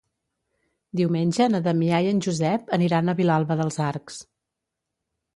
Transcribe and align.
Diumenge 0.99 1.45
na 1.55 1.59
Damià 1.67 1.99
i 2.05 2.09
en 2.11 2.21
Josep 2.27 2.73
aniran 2.77 3.13
a 3.13 3.15
Vilalba 3.19 3.59
dels 3.61 3.77
Arcs. 3.89 4.17